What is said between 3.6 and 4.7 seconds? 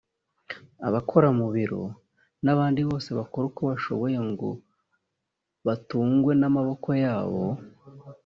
bashoboye ngo